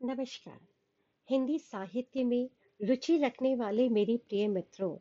[0.00, 0.58] नमस्कार।
[1.28, 2.48] हिंदी साहित्य में
[2.80, 4.96] रुचि रखने वाले मेरे प्रिय मित्रों,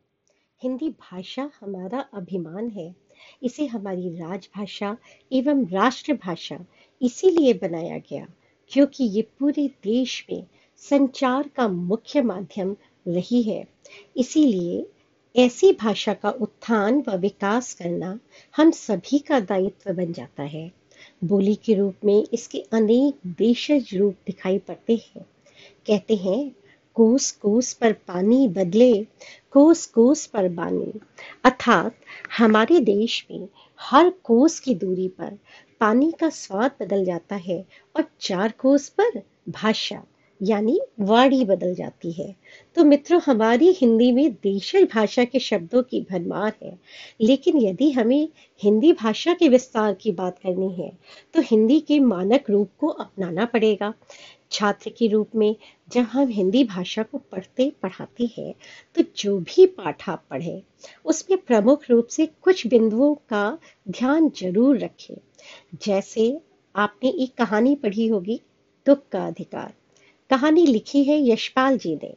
[0.62, 2.96] हिंदी भाषा हमारा अभिमान है।
[3.44, 4.98] इसे हमारी राजभाषा
[5.34, 6.66] एवं राष्ट्रभाषा
[7.02, 8.28] इसीलिए बनाया गया
[8.72, 10.46] क्योंकि ये पूरे देश में
[10.78, 12.76] संचार का मुख्य माध्यम
[13.08, 13.68] रही है।
[14.18, 14.86] इसीलिए
[15.36, 18.20] ऐसी भाषा का उत्थान व विकास करना
[18.56, 20.79] हम सभी का दायित्व बन जाता है।
[21.24, 25.26] बोली के रूप में इसके अनेक देशज रूप दिखाई पड़ते हैं।
[25.88, 26.52] कहते हैं,
[26.94, 29.04] कोस कोस पर पानी बदले,
[29.52, 31.00] कोस कोस पर बानी।
[31.44, 31.96] अर्थात,
[32.38, 33.48] हमारे देश में
[33.80, 35.38] हर कोस की दूरी पर
[35.80, 40.04] पानी का स्वाद बदल जाता है और चार कोस पर भाषा।
[40.42, 42.36] यानी वाणी बदल जाती है।
[42.76, 46.78] तो मित्रों, हमारी हिंदी में देशज भाषा के शब्दों की भरमार है,
[47.22, 48.28] लेकिन यदि हमें
[48.62, 50.92] हिंदी भाषा के विस्तार की बात करनी है
[51.34, 53.94] तो हिंदी के मानक रूप को अपनाना पड़ेगा।
[54.52, 55.56] छात्र के रूप में
[55.88, 58.54] जब हम हिंदी भाषा को पढ़ते, पढ़ाते हैं
[58.96, 60.62] तो जो भी पाठ आप पढ़ें,
[61.06, 63.58] उसमें प्रमुख रूप से कुछ बिंदुओं का
[63.90, 65.16] ध्यान ज़रूर रखें।
[65.86, 66.32] जैसे
[66.76, 68.40] आपने एक कहानी पढ़ी होगी
[68.88, 69.74] दुख का अधिकार।
[70.30, 72.14] कहानी लिखी है यशपाल जी ने।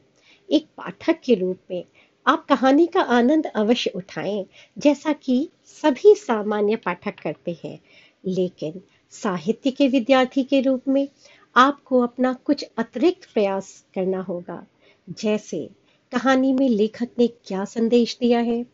[0.50, 1.84] एक पाठक के रूप में
[2.27, 4.46] आप कहानी का आनंद अवश्य उठाएँ,
[4.78, 7.80] जैसा कि सभी सामान्य पाठक करते हैं।
[8.27, 11.08] लेकिन साहित्य के विद्यार्थी के रूप में
[11.56, 14.66] आपको अपना कुछ अतिरिक्त प्रयास करना होगा।
[15.10, 15.70] जैसे,
[16.12, 18.66] कहानी में लेखक ने क्या संदेश दिया है?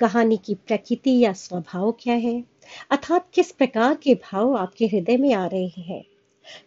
[0.00, 2.44] कहानी की प्रकृति या स्वभाव क्या है?
[2.90, 6.04] अर्थात किस प्रकार के भाव आपके हृदय में आ रहे हैं?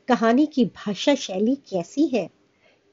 [0.08, 2.30] कहानी की भाषा शैली कैसी है?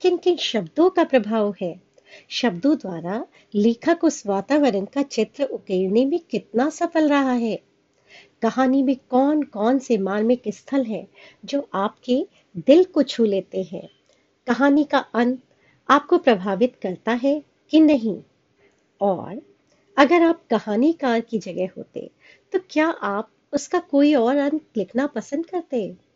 [0.01, 1.81] किन किन शब्दों का प्रभाव है?
[2.29, 7.59] शब्दों द्वारा लेखक उस वातावरण का चित्र उकेरने में कितना सफल रहा है?
[8.43, 11.09] कहानी में कौन कौन से मार्मिक स्थल हैं
[11.45, 13.89] जो आपके दिल को छू लेते हैं?
[14.47, 15.43] कहानी का अंत
[15.89, 18.23] आपको प्रभावित करता है कि नहीं?
[19.01, 19.43] और
[19.97, 22.11] अगर आप कहानीकार की जगह होते
[22.53, 26.08] तो क्या आप उसका कोई और अंत लिखना पसंद करते?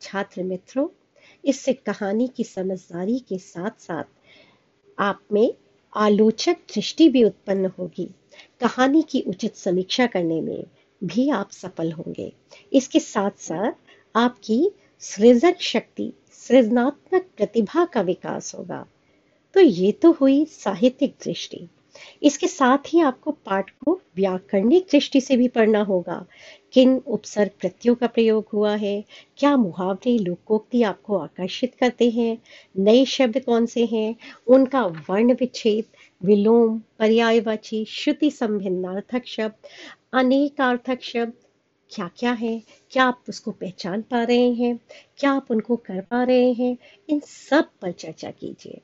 [0.00, 0.88] छात्र मित्रों,
[1.44, 4.04] इससे कहानी की समझदारी के साथ साथ
[4.98, 5.54] आप में
[5.96, 8.10] आलोचक दृष्टि भी उत्पन्न होगी।
[8.60, 10.64] कहानी की उचित समीक्षा करने में
[11.04, 12.32] भी आप सफल होंगे।
[12.72, 13.72] इसके साथ साथ
[14.16, 18.86] आपकी सृजन शक्ति, सृजनात्मक प्रतिभा का विकास होगा।
[19.54, 21.68] तो ये तो हुई साहित्यिक दृष्टि।
[22.22, 26.26] इसके साथ ही आपको पाठ को व्याकरणिक दृष्टि से भी पढ़ना होगा।
[26.72, 29.04] किन उपसर्ग प्रत्ययों का प्रयोग हुआ है?
[29.36, 32.38] क्या मुहावरे लोकोक्ति आपको आकर्षित करते हैं?
[32.78, 34.16] नए शब्द कौन से हैं?
[34.46, 35.84] उनका वर्ण विच्छेद,
[36.26, 39.54] विलोम, पर्यायवाची, श्रुति संभिन्नार्थक शब्द,
[40.12, 41.32] अनेकार्थक शब्द
[41.90, 42.62] क्या क्या है?
[42.90, 44.80] क्या आप उसको पहचान पा रहे हैं?
[45.18, 46.76] क्या आप उनको कर पा रहे हैं?
[47.08, 48.80] इन सब पर चर्चा कीजिए।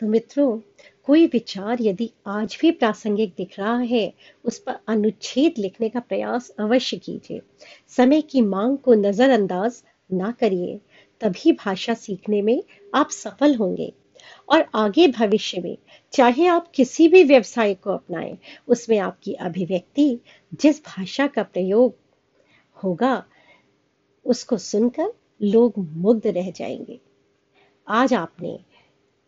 [0.00, 0.60] तो मित्रों,
[1.04, 4.14] कोई विचार यदि आज भी प्रासंगिक दिख रहा है,
[4.44, 7.40] उस पर अनुच्छेद लिखने का प्रयास अवश्य कीजिए।
[7.88, 10.80] समय की मांग को नजरअंदाज ना करिए,
[11.20, 12.62] तभी भाषा सीखने में
[12.94, 13.92] आप सफल होंगे।
[14.48, 15.78] और आगे भविष्य में,
[16.12, 20.18] चाहे आप किसी भी व्यवसाय को अपनाएँ, उसमें आपकी अभिव्यक्ति,
[20.54, 21.94] जिस भाषा का प्रयोग
[22.84, 23.24] होगा,
[24.24, 25.06] उसको सुनकर
[25.42, 27.00] लोग मुग्ध रह जाएँगे।
[27.88, 28.60] आज आपने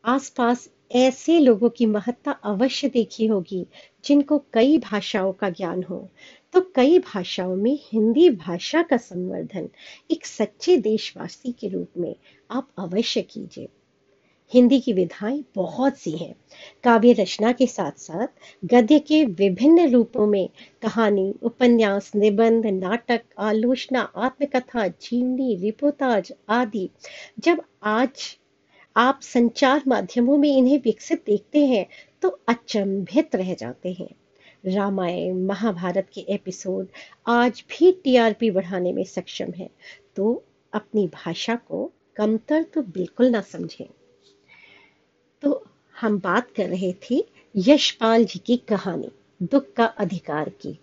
[0.05, 3.67] आसपास ऐसे लोगों की महत्ता अवश्य देखी होगी,
[4.05, 6.09] जिनको कई भाषाओं का ज्ञान हो।
[6.53, 9.69] तो कई भाषाओं में हिंदी भाषा का संवर्धन
[10.11, 12.15] एक सच्चे देशवासी के रूप में
[12.51, 13.69] आप अवश्य कीजिए।
[14.55, 16.35] हिंदी की विधाएँ बहुत सी हैं।
[16.85, 18.27] काव्य रचना के साथ साथ
[18.65, 20.49] गद्य के विभिन्न रूपों में
[20.83, 26.91] कहानी, उपन्यास, निबंध, नाटक, आलोचना, आत्मकथा जीवनी रिपोर्टाज आदि
[27.39, 28.39] जब आज
[28.99, 31.85] आप संचार माध्यमों में इन्हें विकसित देखते हैं
[32.23, 34.09] तो अचंभित रह जाते हैं।
[34.65, 36.89] रामायण, महाभारत के एपिसोड
[37.27, 39.69] आज भी टीआरपी बढ़ाने में सक्षम है
[40.17, 40.33] तो
[40.73, 43.87] अपनी भाषा को कमतर तो बिल्कुल ना समझें।
[45.43, 45.65] तो
[46.01, 47.25] हम बात कर रहे थे
[47.57, 49.11] यशपाल जी की कहानी,
[49.43, 50.79] दुख का अधिकार की।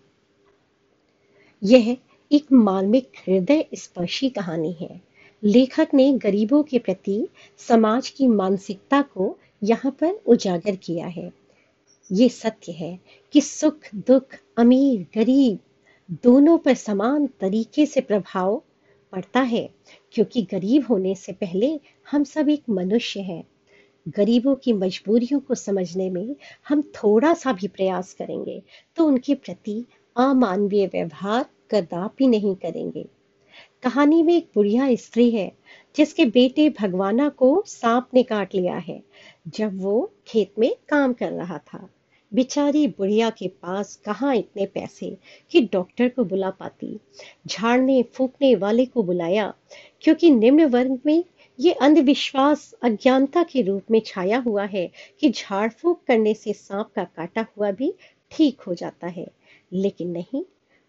[1.64, 1.98] यह
[2.32, 5.15] एक मार्मिक हृदय स्पर्शी कहानी है।
[5.46, 7.28] लेखक ने गरीबों के प्रति
[7.60, 11.32] समाज की मानसिकता को यहाँ पर उजागर किया है।
[12.10, 13.00] ये सत्य है
[13.34, 15.60] कि सुख, दुख, अमीर, गरीब
[16.24, 18.62] दोनों पर समान तरीके से प्रभाव
[19.14, 19.70] पड़ता है,
[20.14, 23.44] क्योंकि गरीब होने से पहले हम सब एक मनुष्य हैं।
[24.08, 26.36] गरीबों की मजबूरियों को समझने में
[26.68, 28.62] हम थोड़ा सा भी प्रयास करेंगे
[28.98, 29.84] तो उनके प्रति
[30.16, 33.06] अमानवीय व्यवहार कदापि नहीं करेंगे।
[33.84, 35.52] कहानी में एक बुढ़िया स्त्री है,
[35.96, 39.02] जिसके बेटे भगवाना को सांप ने काट लिया है,
[39.48, 41.90] जब वो खेत में काम कर रहा था।
[42.34, 45.18] बेचारी बुढ़िया के पास कहाँ इतने पैसे
[45.52, 47.00] कि डॉक्टर को बुला पाती,
[47.48, 49.54] झाड़ने फूकने वाले को बुलाया,
[50.02, 51.24] क्योंकि निम्न वर्ग में
[51.60, 56.92] ये अंधविश्वास, अज्ञानता के रूप में छाया हुआ है कि झाड़ फूक करने से सांप
[56.96, 57.94] का काटा हुआ भी
[58.32, 59.28] ठीक हो जाता है।
[59.74, 60.44] लेकिन नहीं,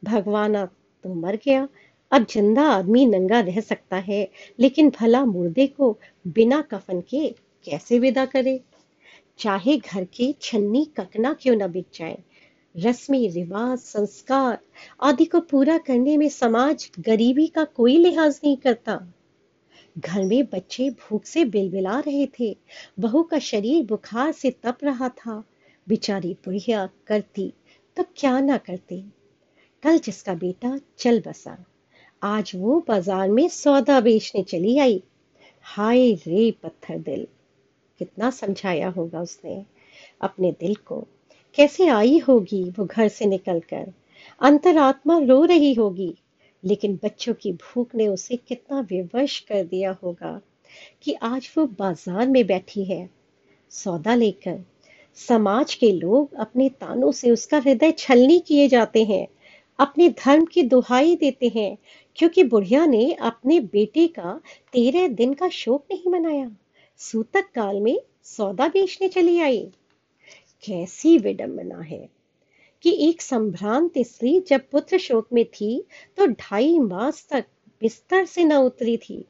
[0.05, 0.65] भगवाना
[1.05, 1.69] तो मर गया
[2.13, 4.29] अब ज़िंदा आदमी नंगा रह सकता है,
[4.61, 7.29] लेकिन भला मुर्दे को बिना कफन के
[7.65, 8.61] कैसे विदा करे?
[9.39, 12.19] चाहे घर के छन्नी ककना क्यों न बिक जाए?
[12.77, 14.59] रस्मी, रिवाज, संस्कार
[15.03, 19.13] आदि को पूरा करने में समाज गरीबी का कोई लिहाज नहीं करता।
[19.99, 22.57] घर में बच्चे भूख से बिलबिला रहे थे।
[23.01, 25.45] बहू का शरीर बुखार से तप रहा था।
[25.89, 27.53] बेचारी बुढ़िया करती
[27.97, 29.13] तो क्या ना करती।
[29.83, 31.65] कल जिसका बेटा चल बसा।
[32.23, 35.03] आज वो बाज़ार में सौदा बेचने चली आई।
[35.67, 37.27] हाय रे पत्थर दिल,
[38.01, 39.65] कितना समझाया होगा उसने
[40.21, 41.01] अपने दिल को।
[41.57, 43.93] कैसे आई होगी वो घर से निकलकर?
[44.41, 46.15] अंतरात्मा रो रही होगी,
[46.63, 50.41] लेकिन बच्चों की भूख ने उसे कितना विवश कर दिया होगा
[51.03, 53.09] कि आज वो बाज़ार में बैठी है।
[53.73, 54.59] सौदा लेकर
[55.19, 59.27] समाज के लोग अपने तानों से उसका हृदय छलनी किए जाते हैं।
[59.79, 61.77] अपने धर्म की दुहाई देते हैं,
[62.17, 64.41] क्योंकि बुढ़िया ने अपने बेटे का
[64.73, 66.51] तेरह दिन का शोक नहीं मनाया।
[67.01, 69.67] सूतक काल में सौदा बेचने चली आई।
[70.65, 72.09] कैसी विडंबना है
[72.85, 75.85] कि एक संभ्रांत स्त्री जब पुत्र शोक में थी
[76.19, 77.45] तो ढाई मास तक
[77.83, 79.25] बिस्तर से न उतरी थी।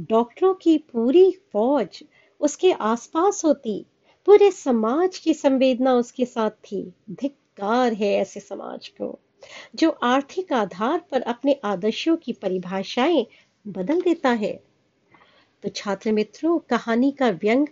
[0.00, 2.02] डॉक्टरों की पूरी फौज
[2.40, 3.84] उसके आसपास होती,
[4.26, 9.18] पूरे समाज की संवेदना उसके साथ थी। धिक्कार है ऐसे समाज को।
[9.74, 13.26] जो आर्थिक आधार पर अपने आदर्शों की परिभाषाएँ
[13.68, 14.60] बदल देता है।
[15.62, 17.66] तो छात्र मित्रों कहानी का व्यंग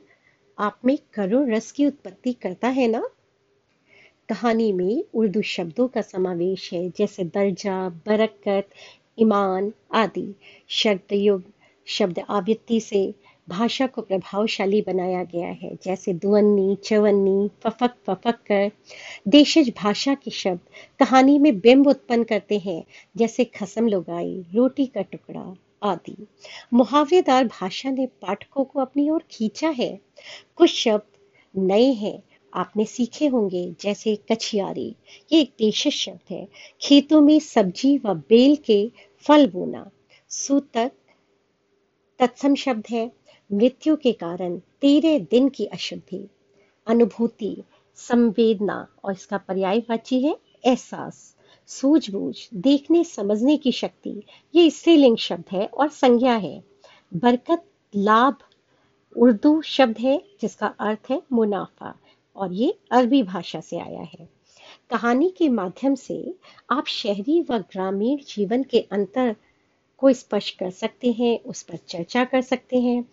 [0.59, 3.09] आप में करुण रस की उत्पत्ति करता है ना?
[4.29, 8.69] कहानी में उर्दू शब्दों का समावेश है, जैसे दर्जा, बरकत,
[9.19, 10.35] ईमान आदि।
[10.69, 11.45] शब्द युग
[11.87, 13.15] शब्द आवृत्ति से
[13.49, 18.71] भाषा को प्रभावशाली बनाया गया है। जैसे दुअन्नी चवन्नी, फफक फफक कर
[19.29, 20.61] देशज भाषा के शब्द
[20.99, 22.85] कहानी में बिंब उत्पन्न करते हैं,
[23.17, 26.27] जैसे खसम लुगाई, रोटी का टुकड़ा आदि।
[26.75, 30.01] मुहावरेदार भाषा ने पाठकों को अपनी ओर खींचा है।
[30.57, 31.19] कुछ शब्द
[31.59, 32.23] नए हैं,
[32.55, 34.97] आपने सीखे होंगे, जैसे कछियारी।
[35.33, 36.49] ये एक देशज शब्द है।
[36.83, 39.91] खेतों में सब्ज़ी व बेल के फल बोना।
[40.29, 40.93] सूतक
[42.19, 43.18] तत्सम शब्द है।
[43.53, 46.29] मृत्यु के कारण तेरह दिन की अशुद्धि,
[46.87, 47.63] अनुभूति,
[47.95, 51.37] संवेदना और इसका पर्यायवाची है एहसास,
[51.67, 54.23] सूझबूझ, देखने, समझने की शक्ति।
[54.55, 56.65] ये स्त्रीलिंग शब्द है और संज्ञा है।
[57.15, 57.65] बरकत,
[57.97, 58.37] लाभ,
[59.17, 62.01] उर्दू शब्द है, जिसका अर्थ है मुनाफा,
[62.37, 64.29] और ये अरबी भाषा से आया है।
[64.91, 66.35] कहानी के माध्यम से
[66.71, 69.37] आप शहरी व ग्रामीण जीवन के अंतर
[69.99, 73.05] को स्पष्ट कर सकते हैं, उस पर चर्चा कर सकते हैं।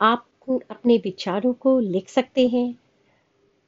[0.00, 0.26] आप
[0.70, 2.74] अपने विचारों को लिख सकते हैं।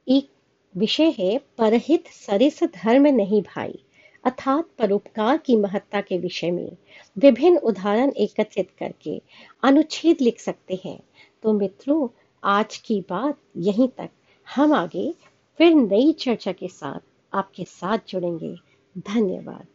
[0.07, 0.29] एक
[0.77, 3.79] विषय है, परहित सरिस धर्म नहीं भाई।
[4.25, 6.77] अर्थात परोपकार की महत्ता के विषय में
[7.17, 9.21] विभिन्न उदाहरण एकत्रित करके
[9.63, 10.99] अनुच्छेद लिख सकते हैं।
[11.43, 12.07] तो मित्रों,
[12.43, 14.09] आज की बात यहीं तक।
[14.55, 15.15] हम आगे
[15.57, 16.99] फिर नई चर्चा के साथ
[17.33, 18.55] आपके साथ जुड़ेंगे।
[18.97, 19.65] धन्यवाद।